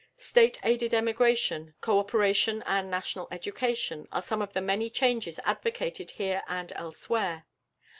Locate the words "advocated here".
5.45-6.41